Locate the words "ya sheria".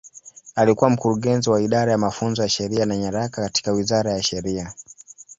2.41-2.85, 4.13-4.73